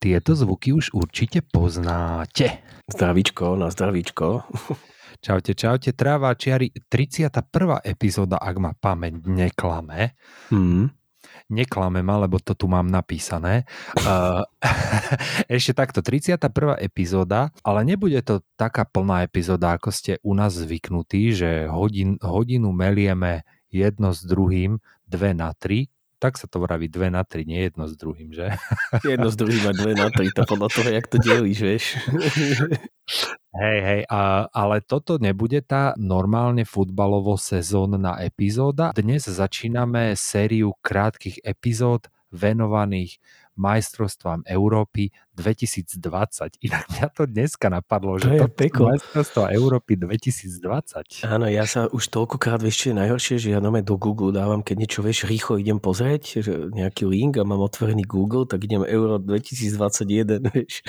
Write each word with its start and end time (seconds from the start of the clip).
Tieto 0.00 0.32
zvuky 0.32 0.72
už 0.72 0.96
určite 0.96 1.44
poznáte. 1.44 2.64
Zdravíčko, 2.88 3.52
na 3.60 3.68
zdravíčko. 3.68 4.48
Čaute, 5.20 5.52
čaute, 5.52 5.92
čiari 6.40 6.72
31. 6.72 7.28
epizóda, 7.84 8.40
ak 8.40 8.56
ma 8.56 8.72
pamäť 8.72 9.28
neklame. 9.28 10.16
Mm. 10.48 10.88
Neklame 11.52 12.00
ma, 12.00 12.16
lebo 12.16 12.40
to 12.40 12.56
tu 12.56 12.64
mám 12.64 12.88
napísané. 12.88 13.68
Uh, 14.00 14.40
ešte 15.52 15.76
takto, 15.76 16.00
31. 16.00 16.48
epizóda, 16.80 17.52
ale 17.60 17.84
nebude 17.84 18.24
to 18.24 18.40
taká 18.56 18.88
plná 18.88 19.28
epizóda, 19.28 19.76
ako 19.76 19.92
ste 19.92 20.16
u 20.24 20.32
nás 20.32 20.56
zvyknutí, 20.56 21.36
že 21.36 21.68
hodin, 21.68 22.16
hodinu 22.24 22.72
melieme 22.72 23.44
jedno 23.68 24.16
s 24.16 24.24
druhým, 24.24 24.80
dve 25.04 25.36
na 25.36 25.52
tri, 25.52 25.92
tak 26.20 26.36
sa 26.36 26.44
to 26.44 26.60
vraví 26.60 26.92
dve 26.92 27.08
na 27.08 27.24
tri, 27.24 27.48
nie 27.48 27.64
jedno 27.64 27.88
s 27.88 27.96
druhým, 27.96 28.36
že? 28.36 28.52
Jedno 29.08 29.32
s 29.32 29.36
druhým 29.40 29.64
a 29.64 29.72
dve 29.72 29.96
na 29.96 30.12
tri, 30.12 30.28
to 30.28 30.44
podľa 30.44 30.68
toho, 30.68 30.88
jak 30.92 31.06
to 31.08 31.16
delíš, 31.16 31.58
vieš. 31.64 31.84
Hej, 33.50 33.78
hej, 33.82 34.00
a, 34.06 34.46
ale 34.54 34.78
toto 34.78 35.18
nebude 35.18 35.58
tá 35.66 35.90
normálne 35.98 36.62
futbalovo 36.62 37.34
sezónna 37.34 38.22
epizóda. 38.22 38.94
Dnes 38.94 39.26
začíname 39.26 40.14
sériu 40.14 40.78
krátkých 40.78 41.42
epizód 41.42 42.06
venovaných 42.30 43.18
majstrovstvám 43.58 44.46
Európy 44.46 45.10
2020. 45.34 46.60
Inak 46.64 46.84
mňa 46.90 47.06
to 47.14 47.22
dneska 47.26 47.66
napadlo, 47.70 48.18
to 48.18 48.26
že 48.26 48.28
to 48.42 48.46
je 48.50 48.70
majstrovstvo 48.70 49.48
Európy 49.50 49.96
2020. 49.96 51.26
Áno, 51.26 51.46
ja 51.46 51.64
sa 51.64 51.86
už 51.88 52.10
toľkokrát, 52.10 52.60
vieš, 52.60 52.86
čo 52.86 52.86
je 52.92 52.96
najhoršie, 52.98 53.36
že 53.38 53.48
ja 53.54 53.60
nome 53.62 53.80
do 53.86 53.94
Google 53.96 54.34
dávam, 54.34 54.60
keď 54.60 54.76
niečo, 54.86 55.00
vieš, 55.00 55.30
rýchlo 55.30 55.56
idem 55.60 55.78
pozrieť, 55.78 56.42
že 56.42 56.52
nejaký 56.72 57.06
link 57.06 57.38
a 57.38 57.46
mám 57.46 57.62
otvorený 57.62 58.04
Google, 58.04 58.44
tak 58.44 58.66
idem 58.66 58.82
Euro 58.84 59.22
2021, 59.22 60.40
vieš. 60.54 60.82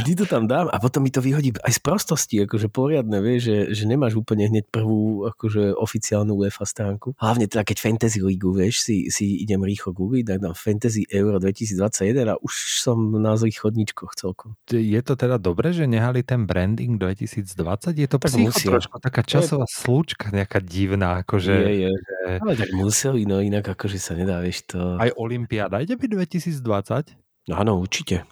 Vždy 0.00 0.12
to 0.18 0.24
tam 0.26 0.50
dám 0.50 0.68
a 0.68 0.76
potom 0.80 1.04
mi 1.04 1.12
to 1.12 1.22
vyhodí 1.22 1.54
aj 1.62 1.72
z 1.76 1.80
prostosti, 1.80 2.36
akože 2.44 2.68
poriadne, 2.68 3.20
vieš, 3.22 3.48
že, 3.48 3.56
že 3.72 3.84
nemáš 3.86 4.18
úplne 4.18 4.50
hneď 4.50 4.68
prvú 4.68 5.28
akože 5.30 5.76
oficiálnu 5.76 6.34
UEFA 6.34 6.66
stránku. 6.66 7.14
Hlavne 7.20 7.46
teda, 7.46 7.62
keď 7.62 7.76
Fantasy 7.80 8.20
League, 8.20 8.44
vieš, 8.44 8.84
si, 8.84 9.08
si 9.08 9.40
idem 9.40 9.62
rýchlo 9.62 9.94
googliť, 9.94 10.24
tak 10.26 10.38
dám 10.42 10.54
Fantasy 10.56 11.06
Euro 11.12 11.38
2021 11.38 12.32
a 12.32 12.34
už 12.40 12.54
som 12.82 12.98
na 13.20 13.36
zlých 13.36 13.60
chodničkoch 13.84 14.16
celkom. 14.16 14.56
Je 14.72 15.00
to 15.04 15.12
teda 15.14 15.36
dobré, 15.36 15.76
že 15.76 15.84
nehali 15.84 16.24
ten 16.24 16.48
branding 16.48 16.96
2020? 16.96 17.92
Je 17.92 18.08
to 18.08 18.16
tak 18.16 18.32
trošku 18.32 18.96
taká 18.96 19.20
časová 19.20 19.68
je... 19.68 19.74
slúčka 19.76 20.32
nejaká 20.32 20.64
divná, 20.64 21.20
akože... 21.20 21.52
Je, 21.52 21.74
je. 21.84 21.90
Že... 21.92 22.16
Ale 22.40 22.52
tak 22.56 22.70
museli, 22.72 23.20
no 23.28 23.44
inak 23.44 23.68
akože 23.68 24.00
sa 24.00 24.16
nedá, 24.16 24.40
vieš 24.40 24.64
to... 24.64 24.96
Aj 24.96 25.12
Olympiáda 25.20 25.84
ide 25.84 26.00
byť 26.00 26.10
2020? 26.40 27.52
No 27.52 27.60
áno, 27.60 27.76
určite. 27.76 28.24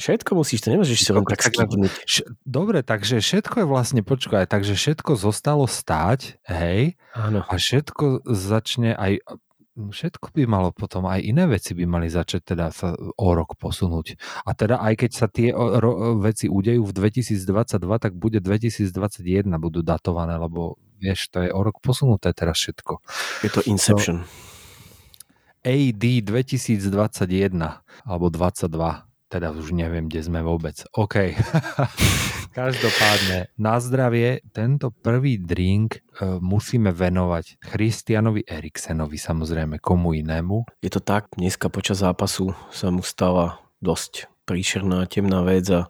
Všetko 0.00 0.32
musíš, 0.32 0.64
to 0.64 0.72
nemôžeš 0.72 1.04
si 1.04 1.10
len 1.12 1.26
tak 1.28 1.44
skipnúť. 1.44 1.92
Dobre, 2.48 2.80
takže 2.80 3.20
všetko 3.20 3.60
je 3.60 3.66
vlastne, 3.68 4.00
počkaj, 4.00 4.48
takže 4.48 4.72
všetko 4.72 5.12
zostalo 5.12 5.68
stáť, 5.68 6.40
hej? 6.48 6.96
Áno. 7.12 7.44
A 7.44 7.52
všetko 7.60 8.24
začne 8.24 8.96
aj 8.96 9.20
všetko 9.76 10.34
by 10.34 10.42
malo 10.50 10.74
potom, 10.74 11.06
aj 11.06 11.22
iné 11.22 11.46
veci 11.46 11.72
by 11.72 11.84
mali 11.86 12.08
začať 12.10 12.54
teda 12.54 12.74
sa 12.74 12.92
o 12.96 13.28
rok 13.32 13.54
posunúť. 13.54 14.18
A 14.44 14.54
teda 14.54 14.82
aj 14.82 14.94
keď 15.06 15.10
sa 15.14 15.26
tie 15.30 15.54
ro- 15.54 16.18
veci 16.18 16.50
udejú 16.50 16.82
v 16.84 16.92
2022, 16.92 17.78
tak 17.98 18.12
bude 18.18 18.42
2021 18.42 18.90
budú 19.62 19.80
datované, 19.80 20.36
lebo 20.36 20.76
vieš, 21.00 21.30
to 21.32 21.46
je 21.46 21.50
o 21.50 21.60
rok 21.62 21.78
posunuté 21.80 22.34
teraz 22.34 22.58
všetko. 22.60 23.00
Je 23.46 23.50
to 23.50 23.60
Inception. 23.70 24.26
So, 24.26 24.48
AD 25.60 26.04
2021 26.24 26.80
alebo 28.08 28.26
22 28.32 29.09
teda 29.30 29.54
už 29.54 29.70
neviem, 29.70 30.10
kde 30.10 30.26
sme 30.26 30.42
vôbec. 30.42 30.82
OK. 30.98 31.38
Každopádne, 32.58 33.54
na 33.54 33.78
zdravie, 33.78 34.42
tento 34.50 34.90
prvý 34.90 35.38
drink 35.38 36.02
e, 36.02 36.38
musíme 36.42 36.90
venovať 36.90 37.62
Christianovi 37.62 38.42
Eriksenovi, 38.42 39.14
samozrejme, 39.14 39.78
komu 39.78 40.18
inému. 40.18 40.66
Je 40.82 40.90
to 40.90 40.98
tak, 40.98 41.30
dneska 41.38 41.70
počas 41.70 42.02
zápasu 42.02 42.58
sa 42.74 42.90
mu 42.90 43.06
stala 43.06 43.62
dosť 43.78 44.26
príšerná, 44.50 45.06
temná 45.06 45.46
vec 45.46 45.70
a 45.70 45.86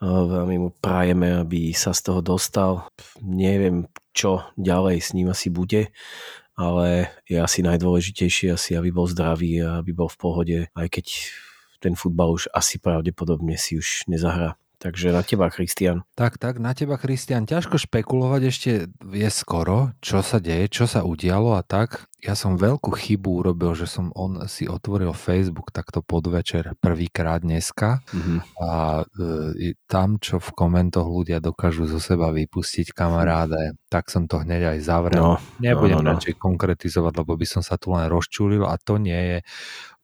veľmi 0.00 0.56
mu 0.56 0.70
prajeme, 0.72 1.44
aby 1.44 1.76
sa 1.76 1.92
z 1.92 2.00
toho 2.00 2.20
dostal. 2.24 2.88
Neviem, 3.20 3.92
čo 4.16 4.40
ďalej 4.56 4.96
s 5.04 5.12
ním 5.12 5.28
asi 5.28 5.52
bude, 5.52 5.92
ale 6.56 7.12
je 7.28 7.36
asi 7.36 7.60
najdôležitejšie 7.60 8.56
asi, 8.56 8.72
aby 8.72 8.88
bol 8.88 9.04
zdravý 9.04 9.60
a 9.60 9.84
aby 9.84 9.92
bol 9.92 10.08
v 10.08 10.18
pohode, 10.18 10.58
aj 10.72 10.88
keď 10.88 11.06
ten 11.84 11.92
futbal 11.92 12.32
už 12.32 12.48
asi 12.56 12.80
pravdepodobne 12.80 13.60
si 13.60 13.76
už 13.76 14.08
nezahrá. 14.08 14.56
Takže 14.84 15.16
na 15.16 15.24
teba, 15.24 15.48
Christian. 15.48 16.04
Tak, 16.12 16.36
tak, 16.36 16.60
na 16.60 16.76
teba, 16.76 17.00
Christian. 17.00 17.48
Ťažko 17.48 17.80
špekulovať, 17.88 18.42
ešte 18.44 18.70
je 19.00 19.28
skoro, 19.32 19.96
čo 20.04 20.20
sa 20.20 20.36
deje, 20.36 20.68
čo 20.68 20.84
sa 20.84 21.08
udialo 21.08 21.56
a 21.56 21.64
tak. 21.64 22.04
Ja 22.20 22.36
som 22.36 22.60
veľkú 22.60 22.92
chybu 22.92 23.40
urobil, 23.40 23.72
že 23.72 23.88
som 23.88 24.12
on 24.12 24.44
si 24.44 24.68
otvoril 24.68 25.16
Facebook 25.16 25.72
takto 25.72 26.04
podvečer 26.04 26.76
prvýkrát 26.84 27.40
dneska 27.40 28.04
mm-hmm. 28.12 28.38
a 28.60 29.04
e, 29.08 29.72
tam, 29.88 30.20
čo 30.20 30.36
v 30.36 30.52
komentoch 30.52 31.08
ľudia 31.08 31.40
dokážu 31.40 31.88
zo 31.88 31.96
seba 31.96 32.28
vypustiť 32.36 32.92
kamaráde, 32.92 33.80
tak 33.88 34.12
som 34.12 34.28
to 34.28 34.44
hneď 34.44 34.76
aj 34.76 34.78
zavrel. 34.84 35.16
No, 35.16 35.32
Nebudem 35.64 36.04
no, 36.04 36.04
no, 36.04 36.12
no. 36.12 36.20
radšej 36.20 36.36
konkretizovať, 36.36 37.24
lebo 37.24 37.40
by 37.40 37.46
som 37.48 37.64
sa 37.64 37.80
tu 37.80 37.88
len 37.96 38.04
rozčulil 38.12 38.68
a 38.68 38.76
to 38.76 39.00
nie 39.00 39.16
je 39.16 39.38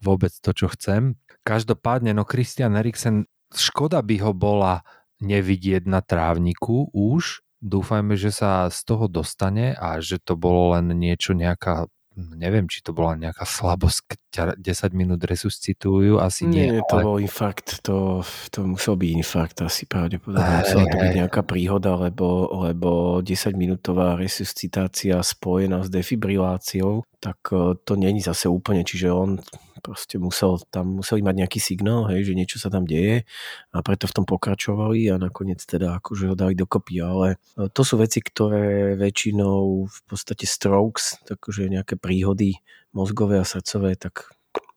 vôbec 0.01 0.33
to, 0.41 0.57
čo 0.57 0.73
chcem. 0.73 1.21
Každopádne, 1.45 2.17
no 2.17 2.25
Christian 2.25 2.77
Eriksen, 2.77 3.29
škoda 3.55 4.00
by 4.03 4.16
ho 4.22 4.33
bola 4.33 4.83
nevidieť 5.21 5.84
na 5.84 6.00
trávniku 6.00 6.91
už. 6.91 7.44
Dúfajme, 7.61 8.16
že 8.16 8.33
sa 8.33 8.72
z 8.72 8.81
toho 8.88 9.05
dostane 9.05 9.77
a 9.77 10.00
že 10.00 10.16
to 10.16 10.33
bolo 10.33 10.72
len 10.72 10.97
niečo, 10.97 11.37
nejaká 11.37 11.93
neviem, 12.19 12.66
či 12.66 12.83
to 12.83 12.91
bola 12.91 13.15
nejaká 13.15 13.47
slabosť, 13.47 13.99
keď 14.05 14.21
10 14.59 14.93
minút 14.99 15.22
resuscitujú, 15.22 16.19
asi 16.19 16.44
nie. 16.44 16.69
Nie, 16.69 16.83
to 16.84 17.00
ale... 17.00 17.03
bol 17.06 17.16
infarkt, 17.22 17.81
to, 17.87 18.27
to 18.50 18.66
musel 18.66 18.99
byť 18.99 19.10
infarkt 19.15 19.62
asi 19.62 19.87
pravdepodobne. 19.87 20.66
Musela 20.66 20.84
to 20.91 20.97
byť 20.99 21.12
nejaká 21.16 21.43
príhoda, 21.47 21.94
lebo, 21.97 22.50
lebo 22.66 23.21
10 23.22 23.55
minútová 23.55 24.19
resuscitácia 24.19 25.22
spojená 25.22 25.87
s 25.87 25.89
defibriláciou, 25.89 27.06
tak 27.22 27.39
e, 27.55 27.78
to 27.87 27.94
není 27.94 28.21
zase 28.21 28.50
úplne, 28.50 28.83
čiže 28.83 29.09
on 29.15 29.39
proste 29.81 30.21
musel, 30.21 30.61
tam 30.69 31.01
museli 31.01 31.25
mať 31.25 31.35
nejaký 31.45 31.61
signál, 31.61 32.07
hej, 32.13 32.29
že 32.29 32.37
niečo 32.37 32.57
sa 32.61 32.69
tam 32.69 32.85
deje 32.85 33.25
a 33.73 33.81
preto 33.81 34.07
v 34.07 34.15
tom 34.21 34.25
pokračovali 34.29 35.09
a 35.11 35.17
nakoniec 35.17 35.61
teda 35.65 35.97
akože 35.99 36.31
ho 36.31 36.37
dali 36.37 36.55
dokopy, 36.55 37.01
ale 37.01 37.41
e, 37.57 37.67
to 37.73 37.83
sú 37.83 37.97
veci, 37.97 38.21
ktoré 38.21 38.95
väčšinou 38.95 39.89
v 39.89 40.01
podstate 40.07 40.45
strokes, 40.45 41.19
takže 41.25 41.73
nejaké 41.73 41.97
príhody 41.97 42.60
mozgové 42.93 43.41
a 43.41 43.49
srdcové, 43.49 43.97
tak 43.97 44.31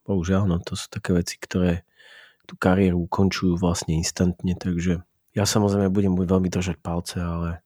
bohužiaľ, 0.07 0.47
no 0.47 0.57
to 0.59 0.75
sú 0.75 0.91
také 0.91 1.15
veci, 1.15 1.39
ktoré 1.39 1.87
tú 2.43 2.59
kariéru 2.59 3.07
ukončujú 3.07 3.55
vlastne 3.55 3.95
instantne, 3.95 4.55
takže 4.59 5.03
ja 5.33 5.43
samozrejme 5.47 5.89
budem 5.89 6.13
veľmi 6.13 6.51
držať 6.51 6.77
palce, 6.83 7.17
ale 7.17 7.62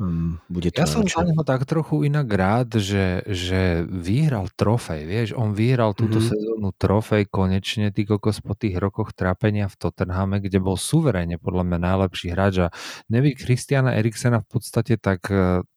Um, 0.00 0.40
bude 0.48 0.72
to 0.72 0.80
ja 0.80 0.88
som 0.88 1.04
za 1.04 1.20
neho 1.20 1.44
tak 1.44 1.68
trochu 1.68 2.08
inak 2.08 2.24
rád, 2.32 2.80
že, 2.80 3.20
že 3.28 3.84
vyhral 3.84 4.48
trofej, 4.48 5.04
vieš, 5.04 5.28
on 5.36 5.52
vyhral 5.52 5.92
túto 5.92 6.24
mm-hmm. 6.24 6.32
sezónu 6.32 6.68
trofej 6.72 7.28
konečne, 7.28 7.92
ty 7.92 8.08
kokos 8.08 8.40
po 8.40 8.56
tých 8.56 8.80
rokoch 8.80 9.12
trápenia 9.12 9.68
v 9.68 9.76
Tottenhame, 9.76 10.40
kde 10.40 10.56
bol 10.56 10.80
suverénne 10.80 11.36
podľa 11.36 11.68
mňa 11.68 11.78
najlepší 11.84 12.32
hráč. 12.32 12.54
A 12.64 12.66
nevy 13.12 13.36
Christiana 13.36 13.92
Eriksena 13.92 14.40
v 14.40 14.48
podstate 14.48 14.96
tak 14.96 15.28
e, 15.28 15.68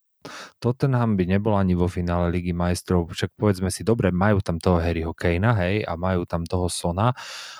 Tottenham 0.59 1.15
by 1.19 1.23
nebol 1.27 1.53
ani 1.53 1.75
vo 1.75 1.87
finále 1.91 2.31
Ligy 2.31 2.55
majstrov, 2.55 3.11
však 3.11 3.35
povedzme 3.35 3.67
si, 3.69 3.83
dobre, 3.83 4.09
majú 4.15 4.39
tam 4.39 4.57
toho 4.57 4.79
Harryho 4.79 5.11
Kanea, 5.11 5.53
hej, 5.59 5.83
a 5.83 5.93
majú 5.99 6.23
tam 6.23 6.47
toho 6.47 6.67
Sona, 6.71 7.11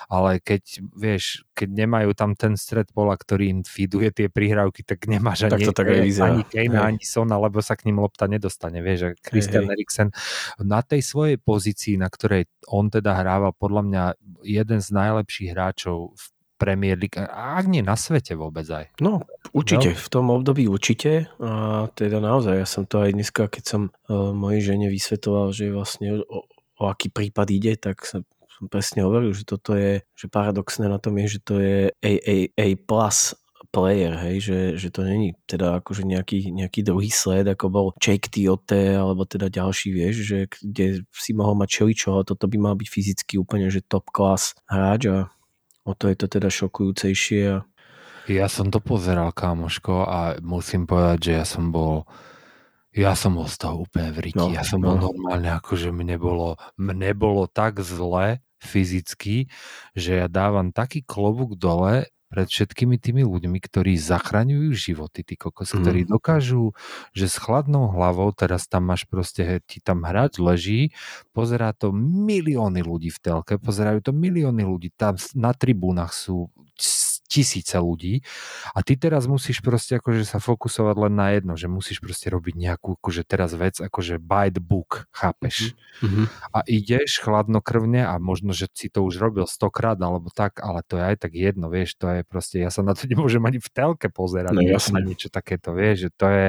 ale 0.08 0.40
keď, 0.40 0.80
vieš, 0.96 1.44
keď 1.52 1.68
nemajú 1.84 2.10
tam 2.16 2.32
ten 2.34 2.56
stred 2.56 2.88
pola, 2.90 3.14
ktorý 3.14 3.50
im 3.52 3.60
feeduje 3.62 4.10
tie 4.10 4.26
prihrávky, 4.32 4.82
tak 4.86 5.04
nemáš 5.06 5.46
Tak 5.46 5.60
ani, 5.60 5.64
to 5.68 5.72
tak 5.76 5.86
vyzerá. 5.88 6.32
ani 6.34 6.42
Kanea, 6.48 6.82
Hej. 6.84 6.88
ani 6.96 7.02
Sona, 7.04 7.36
lebo 7.38 7.60
sa 7.60 7.76
k 7.76 7.86
ním 7.88 8.00
lopta 8.00 8.26
nedostane, 8.26 8.80
vieš, 8.80 8.98
že 8.98 9.10
Christian 9.22 9.68
hej. 9.68 9.74
Eriksen 9.76 10.08
na 10.60 10.80
tej 10.80 11.04
svojej 11.04 11.36
pozícii, 11.36 12.00
na 12.00 12.08
ktorej 12.08 12.48
on 12.68 12.88
teda 12.88 13.14
hrával 13.20 13.52
podľa 13.52 13.82
mňa 13.84 14.04
jeden 14.44 14.80
z 14.80 14.88
najlepších 14.92 15.52
hráčov 15.52 16.16
v 16.16 16.24
Premier 16.64 16.96
League, 16.96 17.20
a 17.20 17.60
ak 17.60 17.68
nie 17.68 17.84
na 17.84 17.92
svete 17.92 18.32
vôbec 18.32 18.64
aj. 18.64 18.96
No, 19.04 19.20
určite, 19.52 19.92
v 19.92 20.08
tom 20.08 20.32
období 20.32 20.64
určite. 20.64 21.28
A 21.44 21.84
teda 21.92 22.24
naozaj, 22.24 22.64
ja 22.64 22.64
som 22.64 22.88
to 22.88 23.04
aj 23.04 23.12
dneska, 23.12 23.52
keď 23.52 23.64
som 23.68 23.82
uh, 24.08 24.32
mojej 24.32 24.72
žene 24.72 24.88
vysvetoval, 24.88 25.52
že 25.52 25.68
vlastne 25.68 26.24
o, 26.24 26.48
o 26.80 26.82
aký 26.88 27.12
prípad 27.12 27.52
ide, 27.52 27.76
tak 27.76 28.00
som, 28.08 28.24
som 28.48 28.64
presne 28.72 29.04
hovoril, 29.04 29.36
že 29.36 29.44
toto 29.44 29.76
je, 29.76 30.00
že 30.16 30.26
paradoxné 30.32 30.88
na 30.88 30.96
tom 30.96 31.20
je, 31.20 31.36
že 31.36 31.40
to 31.44 31.60
je 31.60 31.92
A, 31.92 32.12
A, 32.24 32.36
A 32.56 32.66
plus 32.80 33.36
player, 33.74 34.14
hej, 34.14 34.36
že, 34.38 34.58
že 34.78 34.88
to 34.94 35.02
není 35.02 35.34
teda 35.50 35.82
akože 35.82 36.06
nejaký, 36.06 36.54
nejaký 36.54 36.86
druhý 36.86 37.10
sled, 37.10 37.50
ako 37.50 37.66
bol 37.66 37.86
Jake 37.98 38.30
Tiote, 38.30 38.94
alebo 38.94 39.26
teda 39.26 39.50
ďalší, 39.50 39.90
vieš, 39.90 40.14
že 40.22 40.38
kde 40.62 41.02
si 41.10 41.34
mohol 41.34 41.58
mať 41.58 41.82
čeličo, 41.82 42.14
ale 42.14 42.22
toto 42.22 42.46
by 42.46 42.54
mal 42.54 42.78
byť 42.78 42.86
fyzicky 42.86 43.34
úplne, 43.34 43.66
že 43.74 43.82
top 43.82 44.14
class 44.14 44.54
hráč 44.70 45.10
a 45.10 45.33
o 45.84 45.92
to 45.92 46.08
je 46.08 46.16
to 46.16 46.26
teda 46.26 46.48
šokujúcejšie 46.48 47.42
a 47.52 47.58
Ja 48.24 48.48
som 48.48 48.72
to 48.72 48.80
pozeral, 48.80 49.36
kámoško, 49.36 50.08
a 50.08 50.40
musím 50.40 50.88
povedať, 50.88 51.18
že 51.20 51.32
ja 51.36 51.44
som 51.44 51.68
bol 51.68 52.08
ja 52.94 53.18
som 53.18 53.34
bol 53.34 53.50
z 53.50 53.58
toho 53.58 53.84
úplne 53.84 54.14
v 54.14 54.30
riti. 54.30 54.38
No, 54.38 54.54
ja 54.54 54.62
som 54.62 54.78
bol 54.78 54.94
no. 54.94 55.10
normálne, 55.10 55.50
akože 55.50 55.90
mne 55.90 56.14
bolo, 56.14 56.54
mne 56.78 57.10
bolo 57.18 57.50
tak 57.50 57.82
zle 57.82 58.38
fyzicky, 58.62 59.50
že 59.98 60.24
ja 60.24 60.26
dávam 60.30 60.70
taký 60.70 61.02
klobúk 61.02 61.58
dole 61.58 62.08
pred 62.34 62.50
všetkými 62.50 62.98
tými 62.98 63.22
ľuďmi, 63.22 63.62
ktorí 63.62 63.94
zachraňujú 63.94 64.74
životy, 64.74 65.22
tí 65.22 65.38
kokos, 65.38 65.70
Mhm. 65.70 65.78
ktorí 65.78 66.00
dokážu, 66.10 66.74
že 67.14 67.30
s 67.30 67.38
chladnou 67.38 67.94
hlavou, 67.94 68.34
teraz 68.34 68.66
tam 68.66 68.90
máš 68.90 69.06
proste, 69.06 69.62
ti 69.70 69.78
tam 69.78 70.02
hráč 70.02 70.42
leží, 70.42 70.90
pozerá 71.30 71.70
to 71.70 71.94
milióny 71.94 72.82
ľudí 72.82 73.14
v 73.14 73.18
telke, 73.22 73.54
pozerajú 73.62 74.02
to 74.02 74.10
milióny 74.10 74.66
ľudí, 74.66 74.90
tam 74.98 75.14
na 75.38 75.54
tribúnach 75.54 76.10
sú 76.10 76.50
tisíce 77.34 77.74
ľudí 77.74 78.22
a 78.70 78.86
ty 78.86 78.94
teraz 78.94 79.26
musíš 79.26 79.58
proste 79.58 79.98
akože 79.98 80.22
sa 80.22 80.38
fokusovať 80.38 80.96
len 81.08 81.14
na 81.18 81.34
jedno, 81.34 81.58
že 81.58 81.66
musíš 81.66 81.98
proste 81.98 82.30
robiť 82.30 82.54
nejakú 82.54 82.94
akože 83.02 83.26
teraz 83.26 83.50
vec, 83.58 83.82
akože 83.82 84.22
by 84.22 84.54
the 84.54 84.62
book, 84.62 85.10
chápeš? 85.10 85.74
Mhm. 85.98 86.30
a 86.54 86.58
ideš 86.70 87.18
chladnokrvne 87.22 88.06
a 88.06 88.14
možno, 88.22 88.54
že 88.54 88.70
si 88.70 88.86
to 88.86 89.02
už 89.02 89.18
robil 89.18 89.46
stokrát 89.50 89.98
alebo 89.98 90.30
tak, 90.30 90.62
ale 90.62 90.86
to 90.86 90.94
je 90.98 91.04
aj 91.10 91.16
tak 91.26 91.32
jedno, 91.34 91.66
vieš, 91.72 91.98
to 91.98 92.06
je 92.10 92.20
proste, 92.22 92.62
ja 92.62 92.70
sa 92.70 92.86
na 92.86 92.94
to 92.94 93.06
nemôžem 93.10 93.42
ani 93.42 93.58
v 93.58 93.68
telke 93.74 94.06
pozerať 94.12 94.54
No 94.54 94.62
na 94.62 94.78
jasne. 94.78 95.02
niečo 95.02 95.32
takéto, 95.32 95.74
vieš, 95.74 96.06
že 96.06 96.10
to 96.14 96.26
je, 96.30 96.48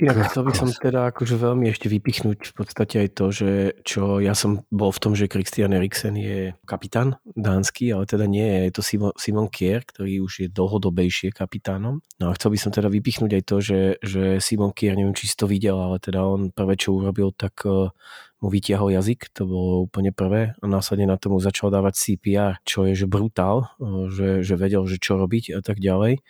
Inak 0.00 0.32
chcel 0.32 0.48
by 0.48 0.52
som 0.56 0.68
teda 0.72 1.12
akože 1.12 1.36
veľmi 1.36 1.68
ešte 1.68 1.92
vypichnúť 1.92 2.38
v 2.50 2.54
podstate 2.56 3.04
aj 3.04 3.08
to, 3.20 3.26
že 3.28 3.50
čo 3.84 4.16
ja 4.16 4.32
som 4.32 4.64
bol 4.72 4.88
v 4.96 5.02
tom, 5.04 5.12
že 5.12 5.28
Christian 5.28 5.76
Eriksen 5.76 6.16
je 6.16 6.56
kapitán 6.64 7.20
dánsky, 7.36 7.92
ale 7.92 8.08
teda 8.08 8.24
nie 8.24 8.48
je, 8.48 8.58
je 8.64 8.72
to 8.72 8.82
Simon, 8.82 9.12
Simon 9.20 9.52
Kier, 9.52 9.84
ktorý 9.84 10.24
už 10.24 10.32
je 10.40 10.48
dlhodobejšie 10.48 11.36
kapitánom. 11.36 12.00
No 12.16 12.32
a 12.32 12.36
chcel 12.40 12.56
by 12.56 12.58
som 12.64 12.72
teda 12.72 12.88
vypichnúť 12.88 13.32
aj 13.36 13.44
to, 13.44 13.56
že, 13.60 13.80
že 14.00 14.24
Simon 14.40 14.72
Kier, 14.72 14.96
neviem 14.96 15.12
či 15.12 15.28
si 15.28 15.36
to 15.36 15.44
videl, 15.44 15.76
ale 15.76 16.00
teda 16.00 16.24
on 16.24 16.48
prvé 16.48 16.80
čo 16.80 16.96
urobil, 16.96 17.36
tak 17.36 17.60
eh, 17.68 17.92
mu 18.40 18.48
vytiahol 18.48 18.96
jazyk, 18.96 19.36
to 19.36 19.44
bolo 19.44 19.84
úplne 19.84 20.16
prvé 20.16 20.56
a 20.56 20.64
následne 20.64 21.12
na 21.12 21.20
tomu 21.20 21.44
začal 21.44 21.68
dávať 21.68 22.00
CPR, 22.00 22.56
čo 22.64 22.88
je 22.88 22.96
že 22.96 23.04
brutál, 23.04 23.68
eh, 23.76 24.08
že, 24.08 24.28
že 24.40 24.56
vedel, 24.56 24.88
že 24.88 24.96
čo 24.96 25.20
robiť 25.20 25.52
a 25.52 25.60
tak 25.60 25.76
ďalej. 25.76 26.24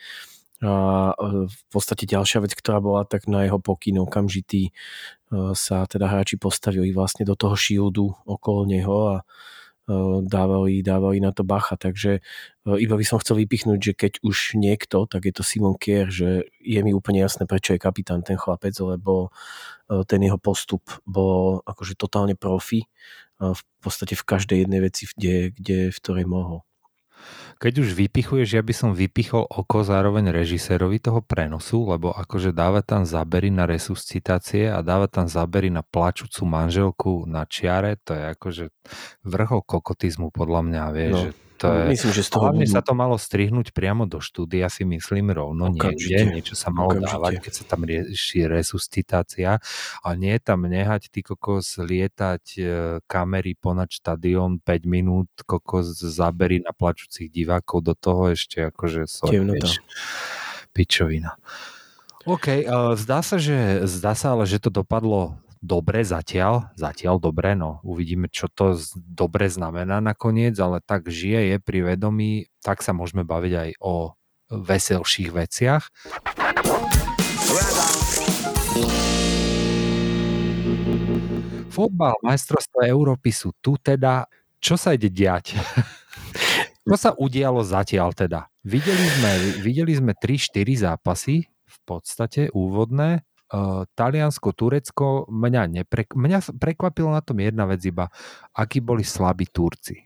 A 0.60 0.72
e, 1.16 1.48
v 1.48 1.62
podstate 1.72 2.04
ďalšia 2.04 2.44
vec, 2.44 2.52
ktorá 2.52 2.84
bola 2.84 3.08
tak 3.08 3.24
na 3.24 3.48
jeho 3.48 3.56
pokyn 3.56 3.96
okamžitý, 4.04 4.68
e, 4.68 4.72
sa 5.56 5.88
teda 5.88 6.04
hráči 6.04 6.36
postavili 6.36 6.92
vlastne 6.92 7.24
do 7.24 7.32
toho 7.32 7.56
shieldu 7.56 8.12
okolo 8.28 8.68
neho 8.68 8.96
a 9.08 9.16
e, 9.20 9.24
dávali, 10.28 10.84
dávali 10.84 11.24
na 11.24 11.32
to 11.32 11.48
bacha. 11.48 11.80
Takže 11.80 12.20
iba 12.68 12.94
by 12.94 13.04
som 13.08 13.16
chcel 13.24 13.40
vypichnúť, 13.40 13.80
že 13.80 13.92
keď 13.96 14.12
už 14.20 14.60
niekto, 14.60 15.08
tak 15.08 15.24
je 15.24 15.32
to 15.32 15.40
Simon 15.40 15.80
Kier, 15.80 16.12
že 16.12 16.44
je 16.60 16.80
mi 16.84 16.92
úplne 16.92 17.24
jasné, 17.24 17.48
prečo 17.48 17.72
je 17.72 17.80
kapitán 17.80 18.20
ten 18.20 18.36
chlapec, 18.36 18.76
lebo 18.76 19.32
ten 20.06 20.20
jeho 20.22 20.38
postup 20.38 20.86
bol 21.02 21.66
akože 21.66 21.98
totálne 21.98 22.38
profi 22.38 22.86
v 23.40 23.62
podstate 23.82 24.14
v 24.14 24.22
každej 24.22 24.58
jednej 24.68 24.80
veci, 24.84 25.08
kde, 25.08 25.50
kde 25.50 25.78
v 25.90 25.98
ktorej 25.98 26.28
mohol. 26.28 26.62
Keď 27.60 27.84
už 27.84 27.88
vypichuješ, 27.92 28.56
ja 28.56 28.62
by 28.64 28.72
som 28.72 28.90
vypichol 28.96 29.44
oko 29.44 29.84
zároveň 29.84 30.32
režisérovi 30.32 30.96
toho 30.96 31.20
prenosu, 31.20 31.84
lebo 31.84 32.12
akože 32.12 32.56
dáva 32.56 32.80
tam 32.80 33.04
zábery 33.04 33.52
na 33.52 33.68
resuscitácie 33.68 34.72
a 34.72 34.80
dáva 34.80 35.06
tam 35.12 35.28
zábery 35.28 35.68
na 35.68 35.84
plačúcu 35.84 36.48
manželku 36.48 37.12
na 37.28 37.44
čiare, 37.44 38.00
to 38.00 38.16
je 38.16 38.24
akože 38.32 38.64
vrchol 39.28 39.60
kokotizmu 39.64 40.32
podľa 40.32 40.60
mňa, 40.64 40.82
vieš, 40.96 41.12
No. 41.12 41.22
že 41.28 41.30
to 41.60 41.68
je... 41.68 41.92
Myslím, 41.92 42.12
že 42.16 42.22
z 42.24 42.30
toho 42.32 42.48
Hlavne 42.48 42.64
budú- 42.64 42.72
sa 42.72 42.80
to 42.80 42.92
malo 42.96 43.16
strihnúť 43.20 43.76
priamo 43.76 44.08
do 44.08 44.24
štúdia, 44.24 44.72
si 44.72 44.88
myslím 44.88 45.28
rovno 45.28 45.68
Okamžite. 45.68 46.16
niekde, 46.16 46.40
niečo 46.40 46.56
sa 46.56 46.72
malo 46.72 46.96
Okamžite. 46.96 47.12
dávať, 47.12 47.32
keď 47.44 47.52
sa 47.52 47.64
tam 47.68 47.80
rieši 47.84 48.40
resuscitácia 48.48 49.60
a 50.00 50.08
nie 50.16 50.32
tam 50.40 50.64
nehať 50.64 51.12
ty 51.12 51.20
kokos 51.20 51.76
lietať 51.76 52.44
e, 52.56 52.62
kamery 53.04 53.52
ponad 53.60 53.92
štadión 53.92 54.56
5 54.64 54.88
minút, 54.88 55.28
kokos 55.44 56.00
zábery 56.00 56.64
na 56.64 56.72
plačúcich 56.72 57.28
divákov, 57.28 57.84
do 57.84 57.92
toho 57.92 58.32
ešte 58.32 58.72
akože 58.72 59.04
Temnota. 59.28 59.60
vieš, 59.60 59.84
pičovina. 60.72 61.36
OK, 62.28 62.68
uh, 62.68 62.92
zdá 63.00 63.24
sa, 63.24 63.40
že 63.40 63.84
zdá 63.88 64.12
sa 64.12 64.36
ale, 64.36 64.44
že 64.44 64.60
to 64.60 64.68
dopadlo 64.68 65.40
dobre 65.60 66.00
zatiaľ, 66.02 66.72
zatiaľ 66.74 67.20
dobre, 67.20 67.52
no 67.52 67.84
uvidíme, 67.84 68.32
čo 68.32 68.48
to 68.48 68.80
dobre 68.96 69.52
znamená 69.52 70.00
nakoniec, 70.00 70.56
ale 70.56 70.80
tak 70.80 71.12
žije, 71.12 71.54
je 71.54 71.56
pri 71.60 71.94
vedomí, 71.94 72.48
tak 72.64 72.80
sa 72.80 72.96
môžeme 72.96 73.22
baviť 73.22 73.52
aj 73.52 73.70
o 73.84 74.16
veselších 74.50 75.30
veciach. 75.30 75.82
Fotbal, 81.70 82.18
majstrovstvo 82.26 82.82
Európy 82.82 83.30
sú 83.30 83.54
tu 83.62 83.78
teda. 83.78 84.26
Čo 84.60 84.76
sa 84.76 84.92
ide 84.92 85.08
diať? 85.08 85.56
čo 86.88 86.96
sa 86.98 87.14
udialo 87.14 87.62
zatiaľ 87.62 88.12
teda? 88.12 88.50
Videli 88.66 89.06
sme, 89.16 89.30
videli 89.64 89.92
sme 89.96 90.12
3-4 90.12 90.90
zápasy 90.90 91.48
v 91.48 91.78
podstate 91.86 92.52
úvodné. 92.52 93.24
Uh, 93.50 93.82
Taliansko, 93.98 94.54
Turecko, 94.54 95.26
mňa, 95.26 95.62
nepre, 95.66 96.06
mňa 96.14 96.54
prekvapila 96.54 97.18
na 97.18 97.22
tom 97.22 97.42
jedna 97.42 97.66
vec 97.66 97.82
iba, 97.82 98.06
akí 98.54 98.78
boli 98.78 99.02
slabí 99.02 99.50
Turci. 99.50 99.98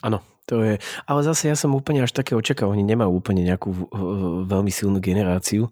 Áno, 0.00 0.24
to 0.48 0.62
je, 0.62 0.80
ale 1.04 1.20
zase 1.20 1.50
ja 1.50 1.56
som 1.58 1.74
úplne 1.74 2.06
až 2.06 2.14
také 2.14 2.38
očakával, 2.38 2.78
oni 2.78 2.86
nemajú 2.86 3.10
úplne 3.10 3.42
nejakú 3.42 3.68
v- 3.74 3.88
veľmi 4.46 4.70
silnú 4.70 5.02
generáciu, 5.02 5.68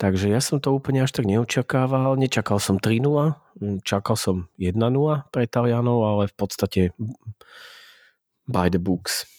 takže 0.00 0.32
ja 0.32 0.40
som 0.40 0.56
to 0.56 0.72
úplne 0.72 1.04
až 1.04 1.12
tak 1.12 1.28
neočakával, 1.28 2.16
nečakal 2.16 2.56
som 2.56 2.80
3-0, 2.80 3.36
mm, 3.60 3.84
čakal 3.84 4.16
som 4.16 4.48
1-0 4.56 5.28
pre 5.28 5.44
Talianov, 5.44 6.00
ale 6.02 6.22
v 6.32 6.34
podstate 6.34 6.80
by 8.48 8.72
the 8.72 8.80
books. 8.80 9.35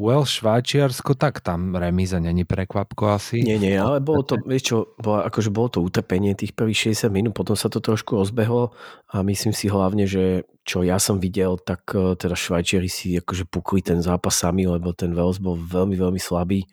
Well, 0.00 0.24
Švajčiarsko, 0.24 1.12
tak 1.12 1.44
tam 1.44 1.76
remíza 1.76 2.16
není 2.16 2.48
prekvapko 2.48 3.20
asi. 3.20 3.44
Nie, 3.44 3.60
nie, 3.60 3.76
ale 3.76 4.00
bolo 4.00 4.24
to, 4.24 4.40
vieš 4.40 4.72
čo, 4.72 4.76
bolo, 4.96 5.20
akože 5.28 5.52
bolo 5.52 5.68
to 5.68 5.84
utrpenie 5.84 6.32
tých 6.32 6.56
prvých 6.56 6.96
60 6.96 7.12
minút, 7.12 7.32
potom 7.36 7.52
sa 7.52 7.68
to 7.68 7.84
trošku 7.84 8.16
rozbehlo 8.16 8.72
a 9.12 9.20
myslím 9.20 9.52
si 9.52 9.68
hlavne, 9.68 10.08
že 10.08 10.48
čo 10.64 10.80
ja 10.80 10.96
som 10.96 11.20
videl, 11.20 11.60
tak 11.60 11.84
eh, 11.92 12.16
teda 12.16 12.32
Švajčiari 12.32 12.88
si 12.88 13.12
akože 13.20 13.44
pukli 13.44 13.84
ten 13.84 14.00
zápas 14.00 14.40
sami, 14.40 14.64
lebo 14.64 14.96
ten 14.96 15.12
Wales 15.12 15.36
bol 15.36 15.60
veľmi, 15.60 16.00
veľmi 16.00 16.16
slabý. 16.16 16.64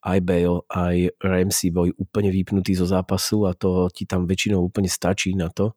Aj 0.00 0.16
Bale, 0.24 0.64
aj 0.72 1.20
Ramsey 1.20 1.68
boli 1.68 1.92
úplne 2.00 2.32
vypnutí 2.32 2.72
zo 2.72 2.88
zápasu 2.88 3.44
a 3.44 3.52
to 3.52 3.92
ti 3.92 4.08
tam 4.08 4.24
väčšinou 4.24 4.56
úplne 4.56 4.88
stačí 4.88 5.36
na 5.36 5.52
to. 5.52 5.76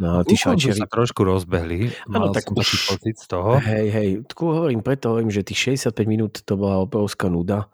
No, 0.00 0.24
tí 0.24 0.32
Švajčiari 0.32 0.80
sa 0.80 0.88
trošku 0.88 1.20
rozbehli. 1.28 1.92
Mal 2.08 2.32
tak 2.32 2.48
som 2.48 2.56
taký 2.56 2.72
už- 2.72 2.88
pocit 2.96 3.16
z 3.20 3.26
toho. 3.28 3.60
Hej, 3.60 3.86
hej, 3.92 4.08
tu 4.24 4.48
hovorím, 4.48 4.80
preto 4.80 5.12
hovorím, 5.12 5.28
že 5.28 5.44
tých 5.44 5.76
65 5.76 6.08
minút 6.08 6.40
to 6.40 6.56
bola 6.56 6.80
obrovská 6.80 7.28
nuda. 7.28 7.68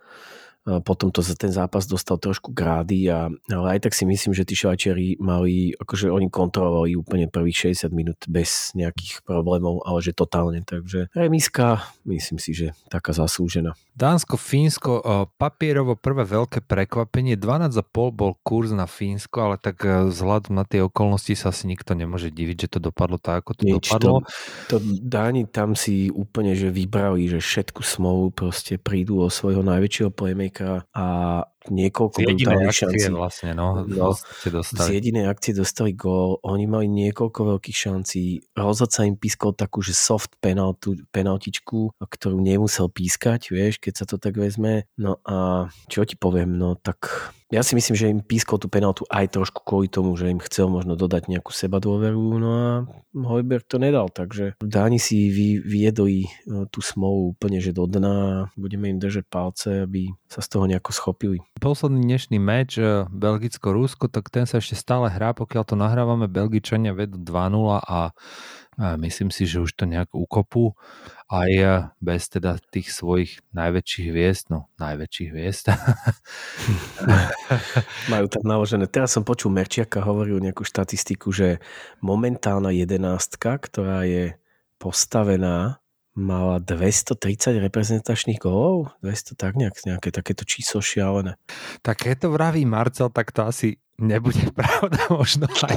Potom 0.66 1.14
to 1.14 1.22
za 1.22 1.38
ten 1.38 1.54
zápas 1.54 1.86
dostal 1.86 2.18
trošku 2.18 2.50
grády, 2.50 3.06
a, 3.06 3.30
ale 3.30 3.78
aj 3.78 3.86
tak 3.86 3.94
si 3.94 4.02
myslím, 4.02 4.34
že 4.34 4.42
tí 4.42 4.58
Švajčiari 4.58 5.22
mali, 5.22 5.70
akože 5.78 6.10
oni 6.10 6.26
kontrolovali 6.26 6.98
úplne 6.98 7.30
prvých 7.30 7.70
60 7.70 7.94
minút 7.94 8.18
bez 8.26 8.74
nejakých 8.74 9.22
problémov, 9.22 9.86
ale 9.86 10.02
že 10.02 10.10
totálne, 10.10 10.66
takže 10.66 11.06
remiska, 11.14 11.86
myslím 12.02 12.42
si, 12.42 12.50
že 12.50 12.66
taká 12.90 13.14
zaslúžená. 13.14 13.78
Dánsko, 13.96 14.36
Fínsko, 14.36 14.92
papierovo 15.40 15.96
prvé 15.96 16.26
veľké 16.26 16.66
prekvapenie, 16.66 17.38
12,5 17.38 18.12
bol 18.12 18.36
kurz 18.44 18.74
na 18.74 18.84
Fínsko, 18.84 19.38
ale 19.40 19.56
tak 19.56 19.88
e, 19.88 20.12
vzhľadom 20.12 20.52
na 20.52 20.68
tie 20.68 20.84
okolnosti 20.84 21.32
sa 21.32 21.48
si 21.48 21.64
nikto 21.64 21.96
nemôže 21.96 22.28
diviť, 22.28 22.68
že 22.68 22.72
to 22.76 22.78
dopadlo 22.92 23.16
tak, 23.16 23.40
ako 23.40 23.56
to 23.56 23.62
Nieč, 23.64 23.88
dopadlo. 23.88 24.20
To, 24.68 24.76
to 24.76 24.84
Dáni 25.00 25.48
tam 25.48 25.72
si 25.72 26.12
úplne, 26.12 26.52
že 26.52 26.68
vybrali, 26.68 27.24
že 27.24 27.40
všetku 27.40 27.80
smolu 27.80 28.28
proste 28.36 28.76
prídu 28.76 29.24
o 29.24 29.32
svojho 29.32 29.64
najväčšieho 29.64 30.12
playmakera 30.12 30.55
a 30.92 31.04
niekoľko 31.70 32.18
z 32.22 32.24
jedinej 32.30 32.66
akcie 32.70 32.86
šancí. 32.86 33.10
vlastne, 33.10 33.50
no, 33.58 33.82
no 33.86 34.14
Z 34.62 34.88
jedinej 34.90 35.26
akcie 35.26 35.52
dostali 35.52 35.92
gól, 35.92 36.38
oni 36.46 36.64
mali 36.70 36.86
niekoľko 36.86 37.58
veľkých 37.58 37.76
šancí, 37.76 38.22
rozhodca 38.54 39.06
im 39.06 39.18
pískol 39.18 39.54
takú, 39.54 39.82
že 39.82 39.92
soft 39.94 40.38
penaltu, 40.38 40.98
penaltičku, 41.10 41.98
ktorú 41.98 42.38
nemusel 42.38 42.86
pískať, 42.90 43.50
vieš, 43.50 43.82
keď 43.82 43.92
sa 43.98 44.04
to 44.06 44.16
tak 44.16 44.38
vezme, 44.38 44.86
no 44.98 45.18
a 45.26 45.68
čo 45.90 46.06
ti 46.06 46.14
poviem, 46.14 46.54
no 46.54 46.78
tak 46.78 47.34
ja 47.46 47.62
si 47.62 47.78
myslím, 47.78 47.94
že 47.94 48.10
im 48.10 48.20
pískol 48.26 48.58
tú 48.58 48.66
penaltu 48.66 49.06
aj 49.06 49.38
trošku 49.38 49.62
kvôli 49.62 49.86
tomu, 49.86 50.18
že 50.18 50.34
im 50.34 50.42
chcel 50.42 50.66
možno 50.66 50.98
dodať 50.98 51.30
nejakú 51.30 51.54
seba 51.54 51.78
dôveru, 51.78 52.42
no 52.42 52.50
a 52.50 52.70
Hojberg 53.14 53.64
to 53.70 53.78
nedal, 53.78 54.10
takže 54.10 54.58
Dáni 54.58 54.98
si 54.98 55.30
vy, 55.30 55.62
vyjedli 55.62 56.26
e, 56.26 56.28
tú 56.68 56.82
smolu 56.82 57.32
úplne, 57.32 57.62
že 57.62 57.72
do 57.72 57.88
dna. 57.88 58.50
Budeme 58.58 58.92
im 58.92 58.98
držať 59.00 59.24
palce, 59.30 59.86
aby 59.86 60.12
sa 60.26 60.42
z 60.42 60.48
toho 60.50 60.64
nejako 60.66 60.90
schopili. 60.90 61.38
Posledný 61.62 62.02
dnešný 62.02 62.38
meč 62.42 62.78
e, 62.78 63.06
Belgicko-Rusko, 63.06 64.10
tak 64.10 64.28
ten 64.34 64.44
sa 64.44 64.58
ešte 64.58 64.74
stále 64.74 65.06
hrá, 65.10 65.32
pokiaľ 65.32 65.62
to 65.62 65.74
nahrávame, 65.78 66.26
Belgičania 66.26 66.90
vedú 66.90 67.18
2-0 67.22 67.78
a 67.82 68.10
myslím 68.76 69.32
si, 69.32 69.48
že 69.48 69.64
už 69.64 69.72
to 69.72 69.88
nejak 69.88 70.12
ukopú 70.12 70.76
aj 71.26 71.50
e, 71.50 71.66
bez 71.98 72.28
teda 72.30 72.60
tých 72.70 72.92
svojich 72.92 73.40
najväčších 73.50 74.06
hviezd, 74.12 74.44
no 74.52 74.70
najväčších 74.78 75.28
hviezd. 75.32 75.64
Majú 78.12 78.26
tam 78.30 78.44
naložené. 78.44 78.86
Teraz 78.86 79.16
som 79.16 79.26
počul 79.26 79.50
Merčiaka 79.50 80.04
hovoril 80.04 80.38
nejakú 80.38 80.62
štatistiku, 80.62 81.32
že 81.34 81.58
momentálna 82.04 82.70
jedenástka, 82.70 83.58
ktorá 83.58 84.06
je 84.06 84.38
postavená 84.76 85.80
mala 86.16 86.58
230 86.58 87.60
reprezentačných 87.60 88.40
gólov? 88.40 88.96
200 89.04 89.36
tak 89.36 89.54
nejak, 89.54 89.76
nejaké 89.84 90.08
takéto 90.08 90.48
číslo 90.48 90.80
šialené. 90.80 91.36
Tak 91.84 92.08
keď 92.08 92.26
to 92.26 92.28
vraví 92.32 92.64
Marcel, 92.64 93.12
tak 93.12 93.36
to 93.36 93.44
asi 93.44 93.76
nebude 93.96 94.52
pravda 94.56 95.00
možno 95.08 95.48
aj 95.68 95.76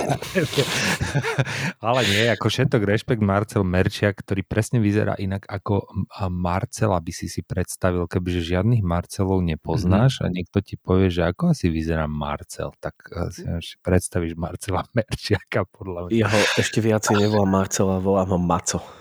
Ale 1.80 2.02
nie, 2.08 2.28
ako 2.32 2.52
všetok 2.52 2.82
rešpekt 2.84 3.24
Marcel 3.24 3.64
Merčiak, 3.64 4.20
ktorý 4.20 4.44
presne 4.44 4.84
vyzerá 4.84 5.16
inak 5.16 5.48
ako 5.48 5.88
Marcel, 6.32 6.92
aby 6.92 7.12
si 7.16 7.32
si 7.32 7.44
predstavil, 7.44 8.08
kebyže 8.08 8.44
žiadnych 8.44 8.84
Marcelov 8.84 9.44
nepoznáš 9.44 10.20
mm-hmm. 10.20 10.32
a 10.32 10.36
niekto 10.36 10.58
ti 10.60 10.76
povie, 10.76 11.08
že 11.08 11.28
ako 11.32 11.56
asi 11.56 11.72
vyzerá 11.72 12.08
Marcel, 12.08 12.76
tak 12.84 12.96
si 13.64 13.76
predstavíš 13.80 14.36
Marcela 14.36 14.84
Merčiaka 14.96 15.64
podľa 15.68 16.12
mňa. 16.12 16.16
Ja 16.16 16.28
ho 16.28 16.40
ešte 16.60 16.84
viacej 16.84 17.16
nevolám 17.28 17.64
Marcela, 17.64 18.04
volám 18.04 18.36
ho 18.36 18.40
Maco. 18.40 18.99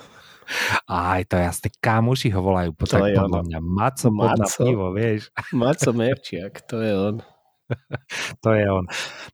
Aj 0.89 1.21
to 1.29 1.37
jasne, 1.37 1.69
kamuši 1.79 2.33
ho 2.33 2.41
volajú, 2.41 2.73
potom 2.73 3.05
podľa 3.05 3.43
mňa 3.45 3.61
Maco, 3.61 4.09
Maco. 4.09 4.65
pivo, 4.65 4.91
vieš. 4.97 5.29
Maco 5.53 5.91
Merčiak, 5.93 6.65
to 6.65 6.81
je 6.81 6.93
on. 6.93 7.17
to 8.45 8.51
je 8.57 8.65
on. 8.69 8.85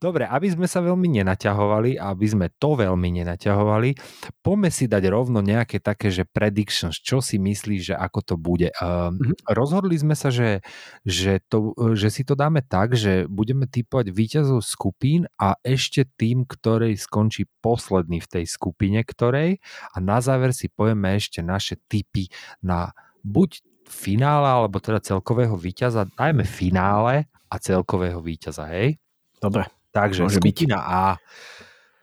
Dobre, 0.02 0.26
aby 0.26 0.50
sme 0.50 0.66
sa 0.66 0.82
veľmi 0.82 1.06
nenaťahovali, 1.22 1.96
aby 1.98 2.26
sme 2.26 2.46
to 2.58 2.74
veľmi 2.74 3.22
nenaťahovali, 3.22 3.94
poďme 4.42 4.70
si 4.70 4.90
dať 4.90 5.04
rovno 5.10 5.40
nejaké 5.40 5.78
také, 5.78 6.10
že 6.10 6.26
predictions, 6.26 6.98
čo 6.98 7.22
si 7.22 7.38
myslíš, 7.38 7.94
že 7.94 7.96
ako 7.96 8.20
to 8.22 8.34
bude. 8.34 8.68
Uh, 8.78 9.14
mm-hmm. 9.14 9.54
Rozhodli 9.54 9.94
sme 9.98 10.18
sa, 10.18 10.34
že, 10.34 10.64
že, 11.06 11.38
to, 11.46 11.74
že 11.94 12.10
si 12.10 12.22
to 12.26 12.34
dáme 12.34 12.62
tak, 12.66 12.98
že 12.98 13.30
budeme 13.30 13.70
typovať 13.70 14.10
víťazov 14.10 14.66
skupín 14.66 15.30
a 15.38 15.54
ešte 15.62 16.06
tým, 16.18 16.46
ktorej 16.46 16.98
skončí 16.98 17.46
posledný 17.62 18.18
v 18.22 18.30
tej 18.30 18.44
skupine 18.50 19.00
ktorej 19.04 19.62
a 19.94 19.96
na 20.02 20.18
záver 20.18 20.50
si 20.56 20.66
povieme 20.72 21.14
ešte 21.14 21.44
naše 21.44 21.78
typy 21.86 22.28
na 22.64 22.90
buď 23.24 23.62
finále, 23.84 24.48
alebo 24.48 24.80
teda 24.80 25.00
celkového 25.00 25.54
víťaza, 25.60 26.08
dajme 26.16 26.44
finále 26.48 27.28
a 27.48 27.54
celkového 27.60 28.20
víťaza, 28.20 28.68
hej? 28.72 28.96
Dobre. 29.38 29.68
Takže 29.94 30.26
Môže 30.26 30.42
skupina 30.42 30.78
byť. 30.80 30.90
A. 30.90 31.00